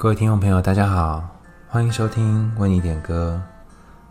[0.00, 1.22] 各位听众朋友，大家好，
[1.68, 3.38] 欢迎收听为你点歌。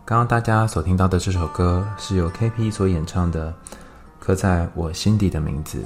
[0.06, 3.52] 刚刚大家所听到的这首歌是由 KP 所演唱的
[4.20, 5.80] 《刻在我心底的名字》。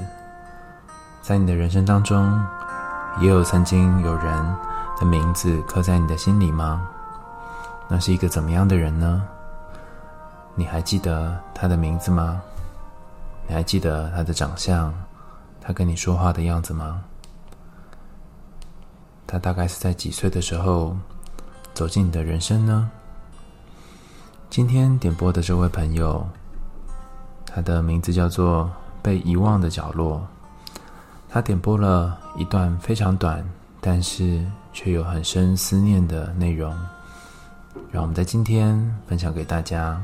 [1.22, 2.38] 在你的人生当中，
[3.22, 4.56] 也有曾经有人
[5.00, 6.86] 的名字刻在你的心里吗？
[7.88, 9.24] 那是一个怎么样的人呢？
[10.54, 12.42] 你还记得他的名字吗？
[13.48, 14.94] 你还记得他的长相，
[15.62, 17.02] 他跟你说话的样子吗？
[19.34, 20.96] 他大概是在几岁的时候
[21.74, 22.92] 走进你的人生呢？
[24.48, 26.24] 今天点播的这位朋友，
[27.44, 28.66] 他的名字叫做
[29.02, 30.20] 《被遗忘的角落》。
[31.28, 33.44] 他点播了一段非常短，
[33.82, 36.72] 但是却有很深思念的内容，
[37.90, 40.00] 让我们在今天分享给大家。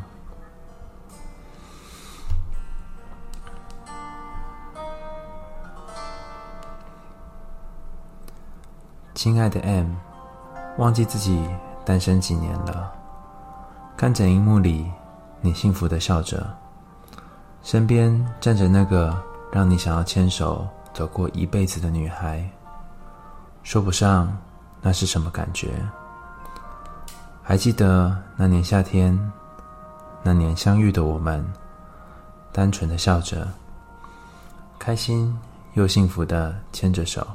[9.21, 9.87] 亲爱的 M，
[10.77, 11.45] 忘记自己
[11.83, 12.89] 单身几年了。
[13.97, 14.89] 看着荧幕里
[15.41, 16.47] 你幸福的笑着，
[17.61, 22.49] 身边站着那个让你想要牵手走过一辈子的女孩，
[23.61, 24.33] 说不上
[24.81, 25.67] 那是什么感觉。
[27.43, 29.19] 还记得那年夏天，
[30.23, 31.45] 那年相遇的我们，
[32.53, 33.45] 单纯的笑着，
[34.79, 35.37] 开心
[35.73, 37.27] 又幸福的牵着手。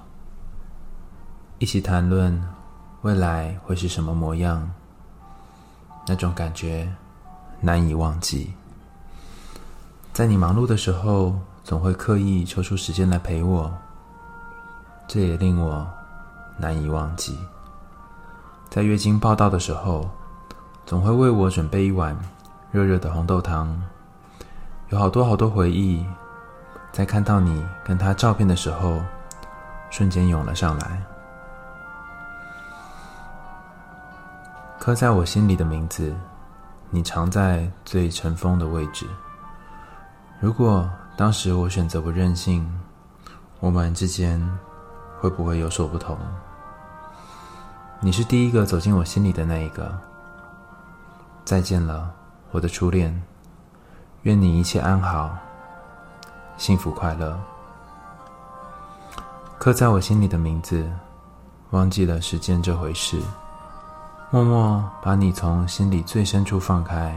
[1.65, 2.39] 一起谈论
[3.01, 4.71] 未来会是什么模样，
[6.07, 6.87] 那种感觉
[7.59, 8.53] 难以忘记。
[10.13, 13.73] 在你忙碌的时候，总会刻意抽出时间来陪我，
[15.09, 15.89] 这也令我
[16.59, 17.39] 难以忘记。
[18.69, 20.11] 在月经报道的时候，
[20.85, 22.15] 总会为我准备一碗
[22.73, 23.75] 热热的红豆汤，
[24.91, 26.05] 有好多好多回忆，
[26.93, 29.01] 在看到你跟他照片的时候，
[29.89, 31.03] 瞬间涌了上来。
[34.85, 36.15] 刻在我心里的名字，
[36.91, 39.07] 你藏在最尘封的位置。
[40.39, 40.87] 如果
[41.17, 42.71] 当时我选择不任性，
[43.61, 44.39] 我们之间
[45.19, 46.19] 会不会有所不同？
[47.99, 49.91] 你是第一个走进我心里的那一个。
[51.47, 52.13] 再见了，
[52.51, 53.23] 我的初恋。
[54.25, 55.35] 愿你一切安好，
[56.59, 57.41] 幸福快乐。
[59.59, 60.87] 刻在我心里的名字，
[61.71, 63.19] 忘记了时间这回事。
[64.35, 67.17] 默默把你从心里最深处放开。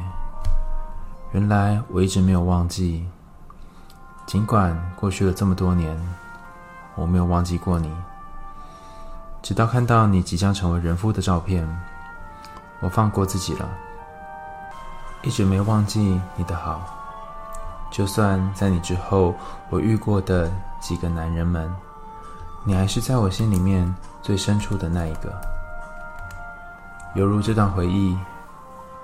[1.32, 3.04] 原来我一直没有忘记，
[4.28, 6.00] 尽管过去了这么多年，
[6.94, 7.92] 我没有忘记过你。
[9.42, 11.68] 直到看到你即将成为人夫的照片，
[12.82, 13.68] 我放过自己了。
[15.24, 16.82] 一直没忘记你的好，
[17.90, 19.34] 就算在你之后
[19.72, 21.68] 我遇过的几个男人们，
[22.64, 23.92] 你还是在我心里面
[24.22, 25.57] 最深处的那一个。
[27.18, 28.16] 犹如这段回忆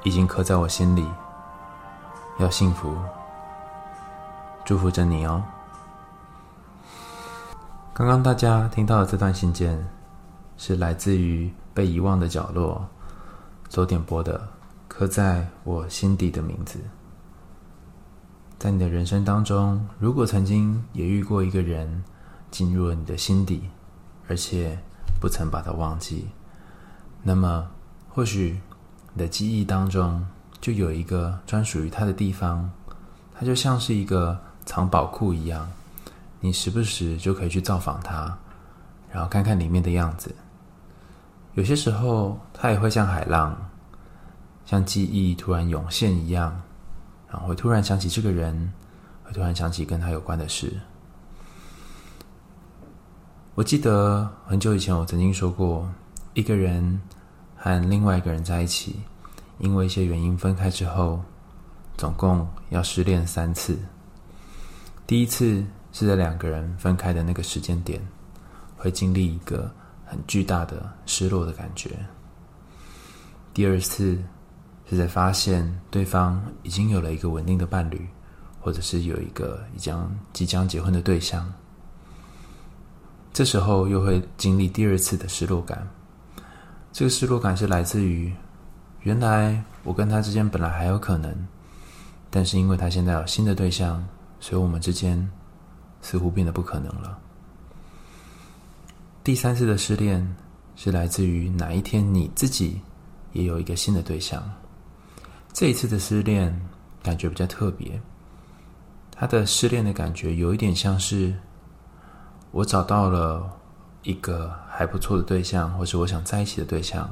[0.04, 1.04] 已经刻在我心里，
[2.38, 2.96] 要幸福，
[4.64, 5.44] 祝福着你哦。
[7.92, 9.84] 刚刚大家听到的这段信件，
[10.58, 12.88] 是来自于被遗忘的角落
[13.68, 14.48] 所点播的，
[14.88, 16.80] 刻在我心底的名字。
[18.60, 22.04] 在你的人生当中，如果曾经也遇过一个人
[22.52, 23.68] 进入了你的心底，
[24.30, 24.78] 而且
[25.20, 26.30] 不曾把他忘记，
[27.24, 27.68] 那么。
[28.16, 28.60] 或许
[29.12, 30.24] 你的记忆当中
[30.62, 32.72] 就有一个专属于他的地方，
[33.34, 35.68] 它就像是一个藏宝库一样，
[36.40, 38.38] 你时不时就可以去造访它，
[39.12, 40.34] 然后看看里面的样子。
[41.56, 43.58] 有些时候，它也会像海浪，
[44.64, 46.56] 像记忆突然涌现一样，
[47.28, 48.72] 然后会突然想起这个人，
[49.24, 50.72] 会突然想起跟他有关的事。
[53.56, 55.92] 我记得很久以前我曾经说过，
[56.36, 57.02] 一个人。
[57.64, 59.00] 和另外一个人在一起，
[59.58, 61.24] 因为一些原因分开之后，
[61.96, 63.80] 总共要失恋三次。
[65.08, 65.64] 第一次
[65.94, 68.06] 是在两个人分开的那个时间点，
[68.76, 69.74] 会经历一个
[70.06, 71.92] 很巨大的失落的感觉。
[73.54, 74.22] 第二次
[74.90, 78.06] 是在发现对方已经有了一个稳定的伴侣，
[78.60, 81.50] 或者是有一个已将即将结婚的对象。
[83.32, 85.88] 这时候又会经历第二次的失落感。
[86.94, 88.32] 这个失落感是来自于，
[89.02, 91.36] 原来我跟他之间本来还有可能，
[92.30, 94.08] 但是因为他现在有新的对象，
[94.40, 95.28] 所以我们之间
[96.04, 97.18] 似乎变得不可能了。
[99.24, 100.36] 第三次的失恋
[100.76, 102.80] 是来自于哪一天你自己
[103.32, 104.48] 也有一个新的对象。
[105.52, 106.56] 这一次的失恋
[107.02, 108.00] 感觉比较特别，
[109.12, 111.34] 他的失恋的感觉有一点像是
[112.52, 113.52] 我找到了
[114.04, 117.10] 一个还不错的对象，或是我想在一起的对象。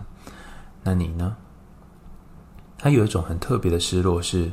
[0.84, 1.36] 那你呢？
[2.78, 4.52] 他有一种很特别的失落，是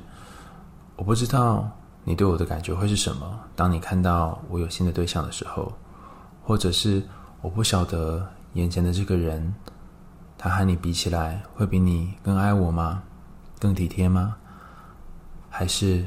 [0.97, 1.71] 我不知道
[2.05, 3.41] 你对我的感觉会是什么。
[3.57, 5.73] 当你看到我有新的对象的时候，
[6.43, 7.03] 或者是。
[7.41, 9.55] 我不晓得眼前的这个人，
[10.37, 13.05] 他和你比起来，会比你更爱我吗？
[13.61, 14.37] 更体贴吗？
[15.49, 16.05] 还是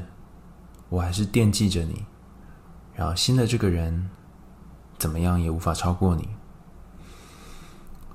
[0.90, 2.04] 我还是惦记着你？
[2.94, 4.10] 然后新的这个人
[4.98, 6.28] 怎么样也无法超过你。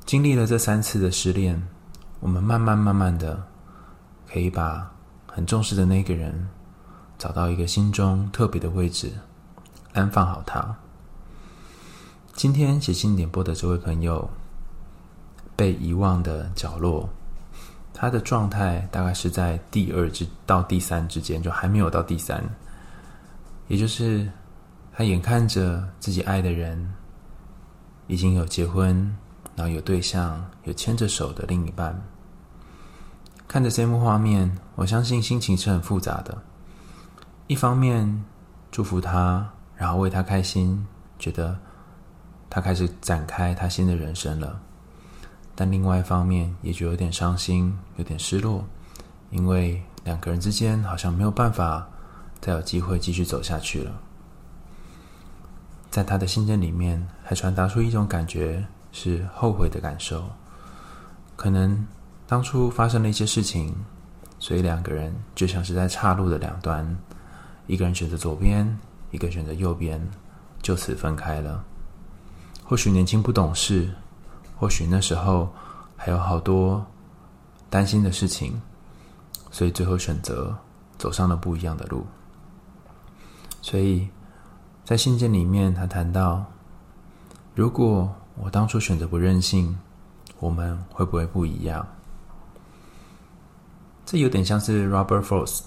[0.08, 1.62] 经历了这三次的失恋，
[2.22, 3.46] 我们慢慢慢慢的
[4.26, 4.90] 可以把
[5.28, 6.48] 很重视的那个人
[7.18, 9.12] 找到一个心中特别的位置，
[9.92, 10.74] 安放好他。
[12.36, 14.30] 今天写信点播的这位朋友，
[15.58, 17.10] 被遗忘的角落，
[17.94, 22.42] 他的状态大概是在第二至到第三之间，就还没有到第三，
[23.68, 24.26] 也就是
[24.94, 26.94] 他眼看着自己爱的人
[28.08, 29.14] 已经有结婚，
[29.58, 32.02] 然后有对象，有牵着手的另一半，
[33.48, 36.38] 看着这幕画面，我相信心情是很复杂的。
[37.48, 38.24] 一方面
[38.72, 40.88] 祝福他，然后为他开心，
[41.20, 41.58] 觉得。
[42.50, 44.62] 他开始展开他新的人生了，
[45.54, 48.64] 但另外一方面也就有点伤心，有点失落，
[49.32, 51.86] 因为两个人之间好像没有办法
[52.40, 53.92] 再有机会继续走下去了。
[55.92, 58.66] 在他的信件里面，还传达出一种感觉，
[59.00, 60.24] 是后悔的感受。
[61.36, 61.86] 可能
[62.26, 63.76] 当初发生了一些事情，
[64.40, 66.98] 所以两个人就像是在岔路的两端，
[67.68, 68.80] 一个人选择左边，
[69.12, 70.02] 一个选择右边，
[70.64, 71.64] 就此分开了。
[72.64, 73.88] 或许年轻不懂事，
[74.58, 75.48] 或许那时候
[75.96, 76.84] 还有好多
[77.70, 78.60] 担心的事情，
[79.52, 80.58] 所以最后选择
[80.98, 82.04] 走上了不一样的路。
[83.62, 84.10] 所以
[84.84, 86.44] 在信件里面，他谈到：
[87.54, 89.78] 如果我当初选择不任性，
[90.40, 91.86] 我们会不会不一样？
[94.06, 95.62] 这有点像是 Robert Frost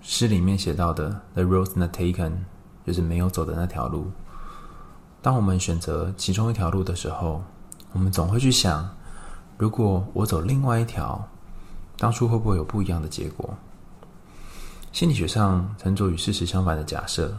[0.00, 2.32] 诗里面写到的 “The road not taken”，
[2.86, 4.10] 就是没有走的那条路。
[5.20, 7.42] 当我们选择其中一条路的时候，
[7.92, 8.88] 我们总会去想：
[9.56, 11.28] 如果我走另外一条，
[11.96, 13.54] 当初会不会有不一样的结果？
[14.92, 17.34] 心理学上称作与事实相反的假设。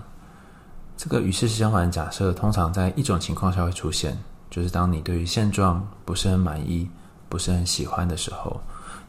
[1.03, 4.17] 这个与事实相反的假设，通常在一种情况下会出现，
[4.50, 6.89] 就是当你对于现状不是很满意、
[7.27, 8.57] 不是很喜欢的时候，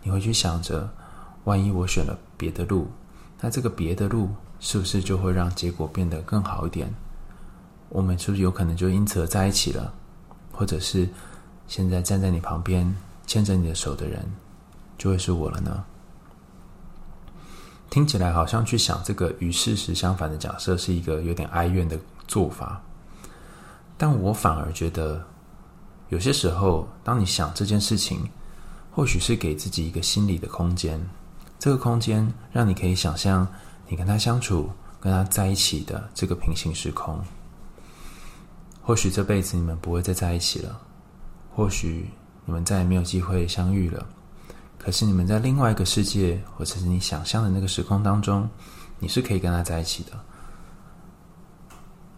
[0.03, 0.91] 你会去想着：
[1.45, 2.89] 万一我选了别的路，
[3.41, 6.93] 那这个别的路是不是就会让结果变得更好一点？
[7.91, 9.95] 我们是不是有可能就因此而在一起了？
[10.51, 11.09] 或者是
[11.69, 12.93] 现在站在你旁边
[13.25, 14.21] 牵着你的手的人，
[14.99, 15.85] 就会是我了呢？
[17.95, 21.97] 听起来好像去想这个与事实相反的假设是一个有点哀怨的
[22.27, 22.83] 做法，
[23.97, 25.25] 但我反而觉得，
[26.09, 28.29] 有些时候，当你想这件事情，
[28.91, 31.01] 或许是给自己一个心理的空间，
[31.57, 33.47] 这个空间让你可以想象
[33.87, 37.17] 你跟他相处、跟他在一起的这个平行时空。
[38.83, 40.81] 或许这辈子你们不会再在一起了，
[41.55, 42.11] 或许
[42.45, 44.05] 你们再也没有机会相遇了。
[44.79, 48.49] 可是你们在另外一个世界，或者是你想象的那个时空当中，
[48.99, 50.13] 你是可以跟他在一起的。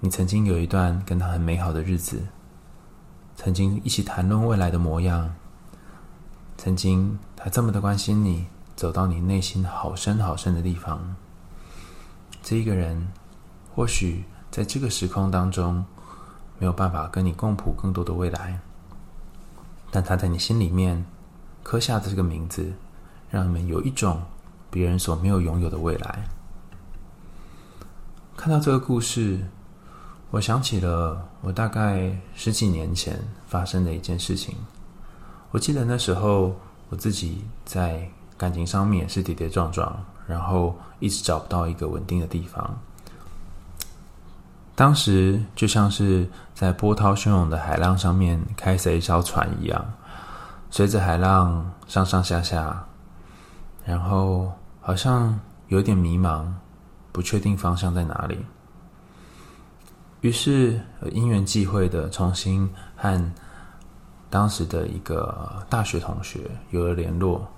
[0.01, 2.23] 你曾经有一段跟他很美好的日子，
[3.37, 5.33] 曾经一起谈论未来的模样，
[6.57, 11.17] 曾经他这么的关心你，走到你内心好深好深的地方。
[12.43, 13.09] 这一个人，
[13.75, 15.85] 或许在这个时空当中。
[16.59, 18.59] 没有办法跟你共谱更多的未来，
[19.91, 21.05] 但他在你心里面
[21.67, 22.73] 刻下的这个名字，
[23.29, 24.23] 让你们有一种
[24.71, 26.23] 别人所没有拥有的未来。
[28.37, 29.41] 看到这个故事，
[30.31, 34.55] 我想起了我大概十几年前发生的一件事情。
[35.51, 36.55] 我记得那时候
[36.89, 38.09] 我自己在
[38.39, 42.79] 感情上面也是跌跌撞撞，然后一直找不到一个稳定的地方。
[44.77, 49.85] 当时就像是在波涛汹涌的海浪上面开着一艘船一样，
[50.77, 52.87] 随着海浪上上下下，
[53.83, 56.45] 然后好像有点迷茫，
[57.13, 58.45] 不确定方向在哪里。
[60.21, 60.79] 于是
[61.13, 63.33] 因缘际会的重新和
[64.29, 66.41] 当时的一个大学同学
[66.73, 67.49] 有了联络。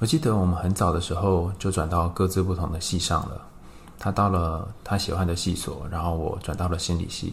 [0.00, 3.40] 我记得我们很早的时候就转到各自不同的系上了。
[3.96, 7.32] 他到了他喜欢的系所，然后我转到了心理系。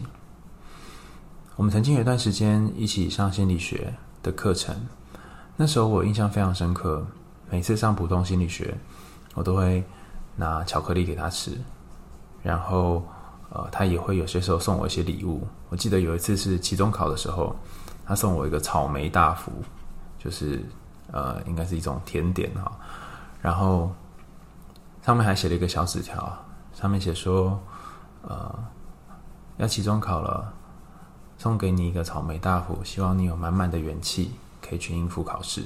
[1.55, 3.91] 我们曾经有一段时间一起上心理学
[4.25, 4.75] 的课程，
[5.55, 7.05] 那时候我印象非常深刻。
[7.51, 8.75] 每次上普通心理学，
[9.35, 9.83] 我都会
[10.35, 11.51] 拿巧克力给他吃，
[12.41, 13.05] 然后
[13.51, 15.47] 呃，他也会有些时候送我一些礼物。
[15.69, 17.55] 我记得有一次是期中考的时候，
[18.03, 19.51] 他送我一个草莓大福，
[20.17, 20.65] 就是
[21.11, 22.71] 呃，应该是一种甜点哈。
[23.43, 23.93] 然后
[25.03, 26.35] 上面还写了一个小纸条。
[26.73, 27.57] 上面写说，
[28.23, 28.53] 呃，
[29.57, 30.51] 要期中考了，
[31.37, 35.63] 送给你一个草莓大福，希望你有满满的元气，可以去应付考试。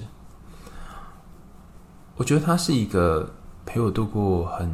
[2.16, 3.30] 我觉得他是一个
[3.66, 4.70] 陪我度过很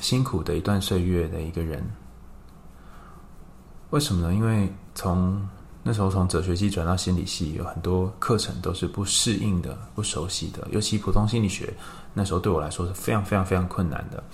[0.00, 1.84] 辛苦的一段岁月的一个人。
[3.90, 4.34] 为什么呢？
[4.34, 5.46] 因为从
[5.82, 11.72] 那时候从哲学系转到心理系，有很多课程都是不适应的、不熟悉的，尤其普通心理学，
[12.14, 14.24] 那时候对我来说是非常非常非常困难的。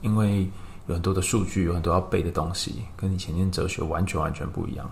[0.00, 0.48] 因为
[0.86, 4.90] 有很多的数据，有很多要背的东西，跟以前念哲学完全完全不一样。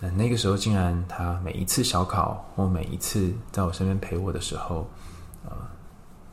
[0.00, 4.86] 那那个时候，竟然他每一次小考或每一次在我身边陪我的时候，
[5.44, 5.52] 呃，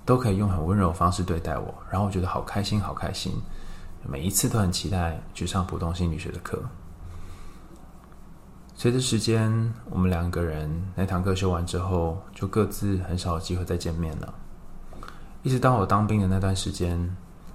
[0.05, 3.33] 都可以用很温柔的方式对待我，然后我觉得好开心，好开心。
[4.05, 6.62] 每一次都很期待去上普通心理学的课。
[8.75, 14.33] 随着时间，我们两个人那堂课修完之后，就各自很少有机会再见面了。
[15.41, 17.00] 一直到我当兵的那段时间，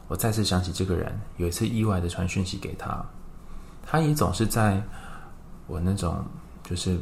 [0.09, 1.19] 我再次想起这个人。
[1.37, 3.05] 有一次意外的传讯息给他，
[3.87, 4.83] 他也总是在
[5.67, 6.25] 我那种
[6.65, 6.99] 就是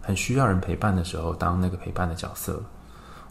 [0.00, 2.62] 很需要人陪伴的时候，当那个陪伴的角色。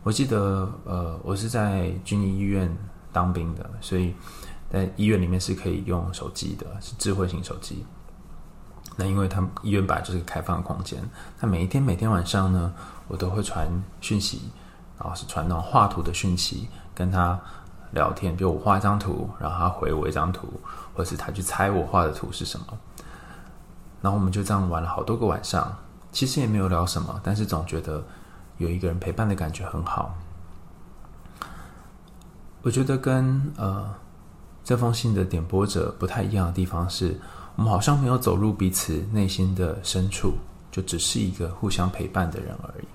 [0.03, 2.69] 我记得，呃，我是在军医院
[3.11, 4.13] 当兵的，所以
[4.71, 7.85] 在医院里面是可以用手机的，是智慧型手机。
[8.95, 11.01] 那因为他们医院本来就是个开放空间，
[11.39, 12.73] 那每一天每天晚上呢，
[13.07, 13.67] 我都会传
[14.01, 14.41] 讯息。
[14.99, 17.39] 然后是传那种画图的讯息，跟他
[17.91, 20.47] 聊天，比如我画一张图，然后他回我一张图，
[20.93, 22.65] 或者是他去猜我画的图是什么。
[24.01, 25.75] 然后我们就这样玩了好多个晚上，
[26.11, 28.03] 其实也没有聊什么，但是总觉得
[28.57, 30.15] 有一个人陪伴的感觉很好。
[32.63, 33.93] 我觉得跟呃
[34.63, 37.19] 这封信的点播者不太一样的地方是，
[37.55, 40.33] 我们好像没有走入彼此内心的深处，
[40.71, 42.85] 就只是一个互相陪伴的人而已。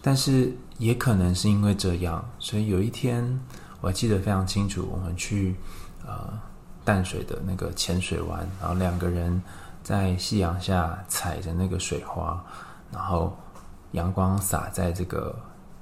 [0.00, 3.38] 但是也可能是因为这样，所以有一天
[3.80, 5.54] 我还记得非常清楚，我们去
[6.06, 6.28] 呃
[6.84, 9.42] 淡水的那个浅水湾，然后两个人
[9.82, 12.42] 在夕阳下踩着那个水花，
[12.90, 13.36] 然后
[13.92, 15.34] 阳光洒在这个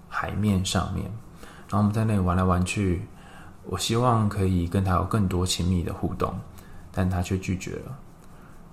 [0.09, 1.05] 海面上面，
[1.69, 3.07] 然后我们在那里玩来玩去。
[3.69, 6.33] 我希望可以跟他有更多亲密的互动，
[6.93, 7.99] 但他却拒绝了。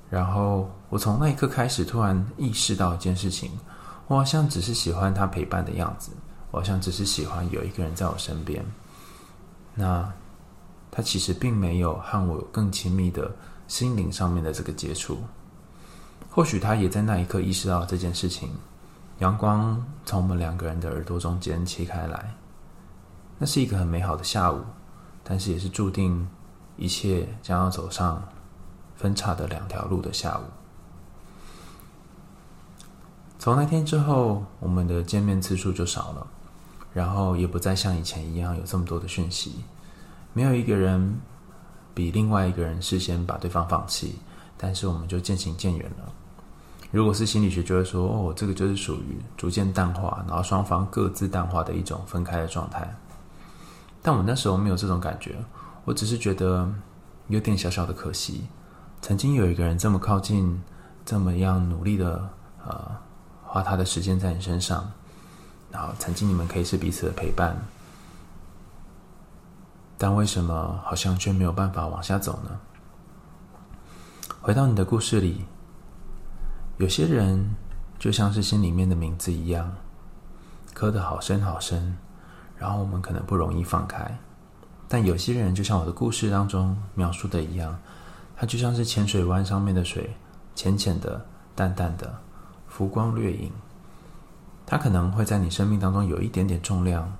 [0.08, 3.50] 然后我从那一刻开始，突然意识到一件事情。
[4.06, 6.12] 我好像只是喜欢他陪伴的样子，
[6.52, 8.64] 我好像只是喜欢有一个人在我身边。
[9.76, 10.12] 那
[10.92, 13.32] 他其实并没有和我有更亲密的
[13.68, 15.18] 心灵上面的这个接触。
[16.30, 18.50] 或许他也在那一刻意识到这件事情。
[19.20, 22.34] 阳光从我们两个人的耳朵中间切开来，
[23.38, 24.62] 那是一个很美好的下午，
[25.24, 26.28] 但是也是注定
[26.76, 28.22] 一切将要走上
[28.96, 30.44] 分岔的两条路的下午。
[33.38, 36.28] 从那天之后，我们的见面次数就少了，
[36.94, 39.64] 然后也不再像以前一样有这么多的讯息。
[40.32, 41.20] 没有一个人
[41.94, 44.20] 比另外一个人事先把对方放弃，
[44.58, 46.12] 但是我们就渐行渐远了。
[46.92, 52.88] 如果是心理学，就会说：“哦，这个就是属于逐渐淡化，然后双方各自淡化的一种分开的状态。”
[54.02, 55.36] 但我那时候没有这种感觉，
[55.86, 56.72] 我只是觉得
[57.28, 58.46] 有点小小的可惜。
[59.02, 60.62] 曾经有一个人这么靠近，
[61.04, 62.30] 这么样努力的，
[62.66, 62.92] 呃。
[63.46, 64.92] 花他的时间在你身上，
[65.74, 67.58] 然后曾经你们可以是彼此的陪伴，
[69.98, 72.60] 但为什么好像却没有办法往下走呢？
[74.40, 75.46] 回到你的故事里，
[76.78, 77.56] 有些人
[77.98, 79.76] 就像是心里面的名字一样，
[80.76, 81.98] 刻得好深好深，
[82.56, 84.16] 然后我们可能不容易放开。
[84.88, 87.76] 但有些人就像我的故事当中描述的一样，
[88.36, 90.16] 它就像是浅水湾上面的水，
[90.54, 91.26] 浅浅的、
[91.56, 92.14] 淡淡的。
[92.68, 93.52] 浮光掠影，
[94.66, 97.12] 它可能会在你生命当中有一点点重量，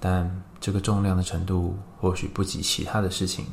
[0.00, 3.46] 但这个重量的程度或许不及其他的事情。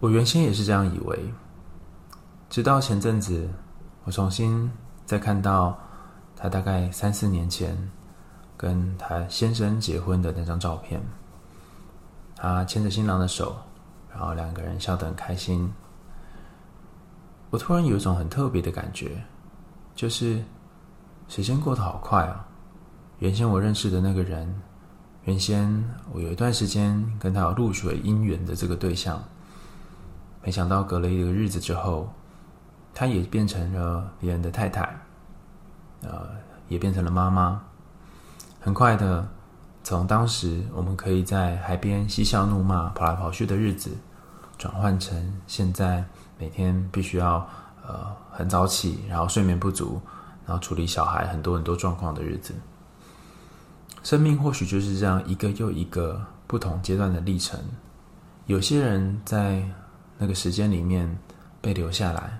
[0.00, 1.32] 我原先也是这样以为，
[2.50, 3.48] 直到前阵子，
[4.04, 4.70] 我重新
[5.06, 5.78] 再看到
[6.36, 7.90] 他大概三四年前
[8.56, 11.00] 跟他先生结婚的那张照片，
[12.36, 13.56] 他牵着新郎的手，
[14.10, 15.72] 然后两个人笑得很开心。
[17.50, 19.24] 我突然有一种很特别的感觉，
[19.94, 20.42] 就是
[21.28, 22.46] 时间过得好快啊！
[23.20, 24.52] 原先我认识的那个人，
[25.24, 29.22] 原先我有一段时间跟他有露水姻缘的这个对象，
[30.42, 32.12] 没想到隔了一个日子之后，
[32.92, 34.82] 他也变成了别人的太太，
[36.02, 36.28] 呃，
[36.68, 37.62] 也变成了妈妈。
[38.60, 39.26] 很快的，
[39.82, 43.90] 从当时我们可以在海边嬉笑怒骂、跑来跑去的日子，
[44.58, 46.04] 转换成现在
[46.38, 47.48] 每天必须要
[47.86, 50.00] 呃很早起，然后睡眠不足，
[50.46, 52.54] 然后处理小孩很多很多状况的日子。
[54.02, 57.58] 生命或许就是这样一个又一个不同阶段的历程。
[58.46, 59.62] 有些人在
[60.18, 61.18] 那个时间里面
[61.62, 62.38] 被留下来，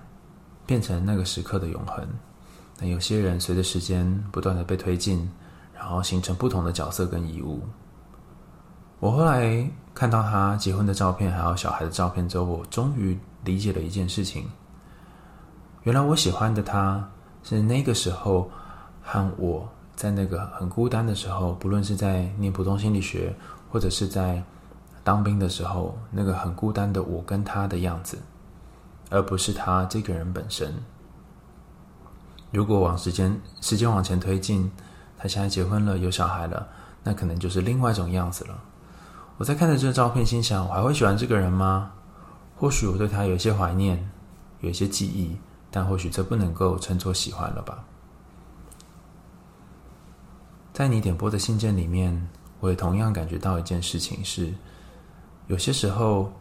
[0.66, 2.04] 变成那个时刻的永恒；
[2.78, 5.30] 那有些人随着时间不断的被推进，
[5.74, 7.62] 然后形成不同的角色跟遗物。
[9.00, 14.46] 我后来看到他结婚的照片，还有小孩的照片之后，我终于理解了一件事情：
[15.84, 17.08] 原来我喜欢的他
[17.42, 18.50] 是那个时候
[19.02, 19.66] 和我。
[19.96, 23.32] 在那个很孤单的时候，不论是在念普通心理学，
[23.70, 24.42] 或者是在
[25.04, 28.18] 当兵的时候，那个很孤单的我跟他的样子，
[29.08, 30.74] 而不是他这个人本身。
[32.50, 34.68] 如果往时间时间往前推进，
[35.16, 36.66] 他现在结婚了，有小孩了，
[37.04, 38.58] 那可能就是另外一种样子了。
[39.36, 41.92] 我在看着这个照片，心想：我还会喜欢这个人吗？
[42.56, 44.10] 或许我对他有一些怀念，
[44.58, 45.36] 有一些记忆，
[45.74, 47.84] 但或许这不能够称作喜欢了吧。
[50.72, 52.28] 在你点播的信件里面，
[52.60, 54.54] 我也同样感觉到一件事情是：
[55.48, 56.32] 有些时候，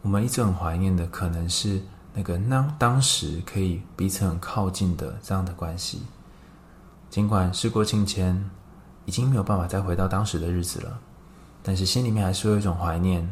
[0.00, 1.82] 我们一直很怀念的，可能是
[2.14, 6.00] 那个当当时可以彼此很靠近的这样的关系。
[7.10, 8.50] 尽管事过境迁，
[9.04, 10.98] 已经没有办法再回到当时的日子了，
[11.62, 13.30] 但是心里面还是有一种怀念，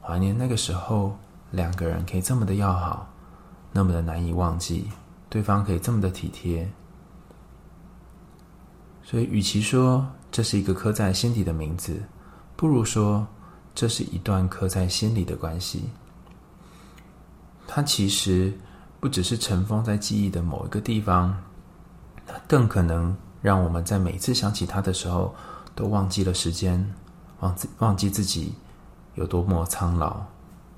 [0.00, 1.18] 怀念那个时候
[1.50, 3.09] 两个人可以这么的要好，
[3.72, 4.88] 那么的难以忘记，
[5.28, 6.68] 对方可以这么的体贴。
[9.02, 12.00] 所以，与其说这是一个刻在心底的名字，
[12.56, 13.26] 不如说
[13.74, 15.88] 这是一段刻在心里的关系。
[17.66, 18.52] 它其实
[18.98, 21.36] 不只是尘封在记忆的某一个地方，
[22.26, 25.34] 它更可能让我们在每次想起它的时候，
[25.74, 26.94] 都忘记了时间，
[27.40, 28.54] 忘记忘记自己
[29.14, 30.20] 有多么苍老，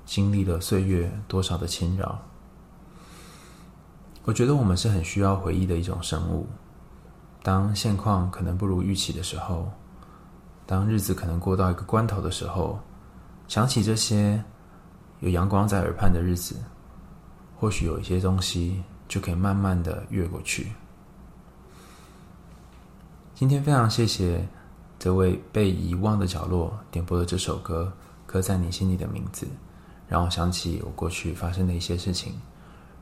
[0.05, 2.19] 经历了岁月多少的侵扰。
[4.25, 6.47] 我觉得我们是很需要回忆的一种生物。
[7.41, 9.69] 当现况可能不如预期的时候，
[10.65, 12.79] 当日子可能过到一个关头的时候，
[13.49, 14.41] 想起这些
[15.19, 16.55] 有阳光在耳畔的日子，
[17.57, 20.71] 或许有一些东西就可以慢慢的越过去。
[23.35, 24.47] 今天非常谢谢
[24.97, 27.91] 这位被遗忘的角落点播的这首歌，
[28.25, 29.45] 刻在你心里的名字，
[30.07, 32.33] 让我想起我过去发生的一些事情。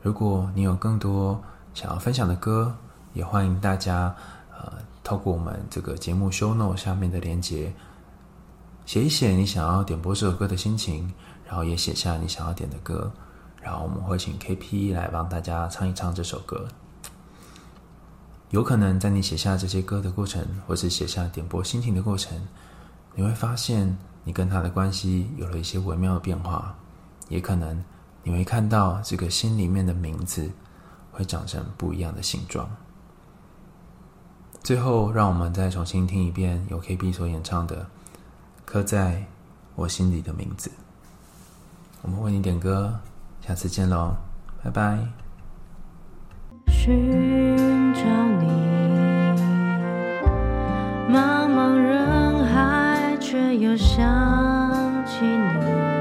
[0.02, 1.40] 如果你有更多
[1.74, 2.74] 想要分享的歌，
[3.14, 4.12] 也欢迎大家，
[4.50, 4.72] 呃，
[5.04, 7.72] 透过我们这个节目 show note 下面的连接，
[8.84, 11.12] 写一写你想要点播这首歌的心情，
[11.46, 13.12] 然后也写下你想要点的歌，
[13.60, 16.66] 然后我们会请 KP 来帮大家唱一唱这首歌。
[18.50, 22.36] 有可能在你写下这些歌的过程，或是写下点播心情的过程，
[23.14, 26.74] 你会发现你跟他的关系有了一些微妙的变化，
[27.28, 27.82] 也可能
[28.22, 30.50] 你会看到这个心里面的名字
[31.10, 32.68] 会长成不一样的形状。
[34.62, 37.82] 最后，让我们再重新听一遍由 KB 所演唱的
[38.64, 39.24] 《刻在
[39.74, 40.70] 我心里的名字》。
[42.02, 43.00] 我们为你点歌，
[43.46, 44.14] 下次见喽，
[44.62, 44.98] 拜拜。
[46.68, 48.02] 寻找
[48.40, 48.46] 你，
[51.08, 55.91] 茫茫人海，却又想起你。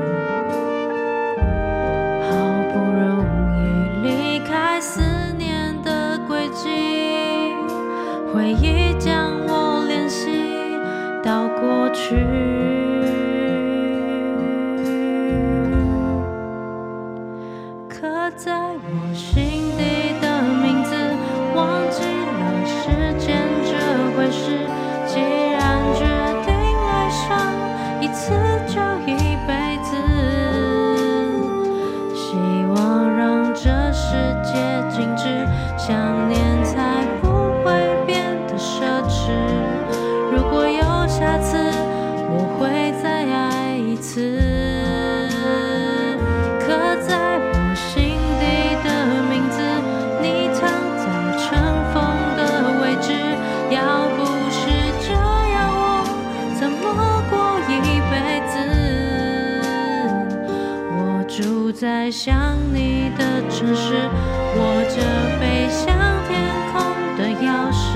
[63.61, 64.97] 城市，握着
[65.39, 65.85] 飞向
[66.27, 66.81] 天空
[67.15, 67.95] 的钥匙。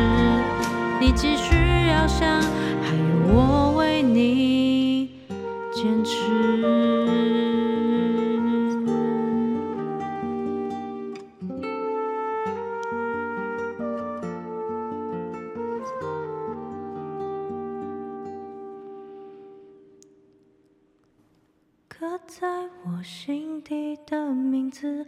[1.02, 2.40] 你继续翱翔，
[2.84, 5.10] 还有我为你
[5.74, 6.14] 坚持。
[21.88, 22.46] 刻在
[22.84, 25.08] 我心底的名字，